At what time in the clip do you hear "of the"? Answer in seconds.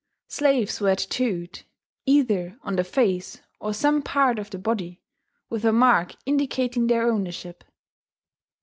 4.39-4.57